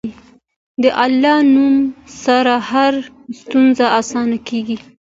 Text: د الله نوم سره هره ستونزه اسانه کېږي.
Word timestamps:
د 0.81 0.83
الله 1.03 1.37
نوم 1.53 1.75
سره 2.23 2.55
هره 2.69 3.01
ستونزه 3.39 3.85
اسانه 3.99 4.37
کېږي. 4.47 4.77